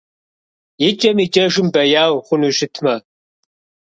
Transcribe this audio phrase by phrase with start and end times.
[0.87, 2.95] Икӏэм-икӏэжым бэяу, хъуну щытмэ!